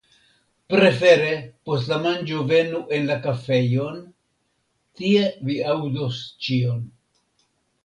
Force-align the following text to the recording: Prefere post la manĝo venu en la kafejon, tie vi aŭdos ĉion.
Prefere 0.73 1.27
post 1.69 1.91
la 1.91 1.99
manĝo 2.05 2.39
venu 2.53 2.79
en 2.97 3.05
la 3.11 3.19
kafejon, 3.27 4.01
tie 5.03 5.29
vi 5.51 5.61
aŭdos 5.77 6.19
ĉion. 6.49 6.85